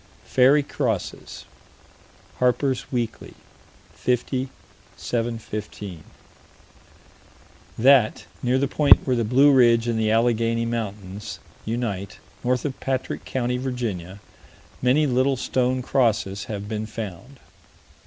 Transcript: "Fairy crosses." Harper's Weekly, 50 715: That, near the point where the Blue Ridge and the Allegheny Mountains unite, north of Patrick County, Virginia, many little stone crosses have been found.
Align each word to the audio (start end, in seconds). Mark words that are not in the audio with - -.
"Fairy 0.25 0.63
crosses." 0.63 1.45
Harper's 2.39 2.91
Weekly, 2.91 3.35
50 3.93 4.49
715: 4.97 6.03
That, 7.77 8.25
near 8.41 8.57
the 8.57 8.67
point 8.67 9.05
where 9.05 9.15
the 9.15 9.23
Blue 9.23 9.51
Ridge 9.51 9.87
and 9.87 9.99
the 9.99 10.09
Allegheny 10.09 10.65
Mountains 10.65 11.37
unite, 11.65 12.17
north 12.43 12.65
of 12.65 12.79
Patrick 12.79 13.25
County, 13.25 13.57
Virginia, 13.57 14.19
many 14.81 15.05
little 15.05 15.37
stone 15.37 15.83
crosses 15.83 16.45
have 16.45 16.67
been 16.67 16.87
found. 16.87 17.37